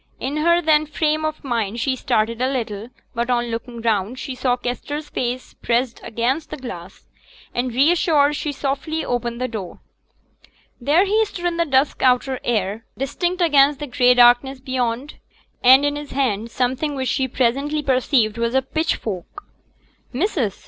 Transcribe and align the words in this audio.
In 0.19 0.37
her 0.37 0.63
then 0.63 0.87
frame 0.87 1.23
of 1.23 1.43
mind 1.43 1.79
she 1.79 1.95
started 1.95 2.41
a 2.41 2.51
little; 2.51 2.89
but 3.13 3.29
on 3.29 3.51
looking 3.51 3.81
round, 3.83 4.17
she 4.17 4.33
saw 4.33 4.57
Kester's 4.57 5.09
face 5.09 5.53
pressed 5.53 6.01
against 6.03 6.49
the 6.49 6.57
glass, 6.57 7.05
and, 7.53 7.71
reassured, 7.71 8.35
she 8.35 8.51
softly 8.51 9.05
opened 9.05 9.39
the 9.39 9.47
door. 9.47 9.79
There 10.79 11.05
he 11.05 11.23
stood 11.25 11.45
in 11.45 11.57
the 11.57 11.65
dusk 11.67 12.01
outer 12.01 12.39
air, 12.43 12.83
distinct 12.97 13.43
against 13.43 13.79
the 13.79 13.85
gray 13.85 14.15
darkness 14.15 14.59
beyond, 14.59 15.19
and 15.61 15.85
in 15.85 15.95
his 15.95 16.09
hand 16.13 16.49
something 16.49 16.95
which 16.95 17.09
she 17.09 17.27
presently 17.27 17.83
perceived 17.83 18.39
was 18.39 18.55
a 18.55 18.63
pitchfork. 18.63 19.43
'Missus!' 20.11 20.59